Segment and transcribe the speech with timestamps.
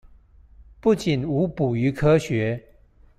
[0.79, 2.63] 不僅無補於科學